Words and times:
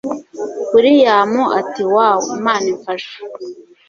william 0.73 1.31
ati 1.59 1.83
woow 1.93 2.21
imana 2.37 2.65
imfashe 2.73 3.15